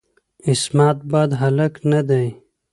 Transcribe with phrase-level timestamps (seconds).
[0.49, 2.25] عصمت بد هلک نه دی.